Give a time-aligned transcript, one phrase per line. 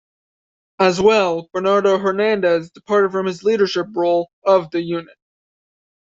[0.79, 5.15] As well, Bernardo Hernandez departed from his leadership role of the unit.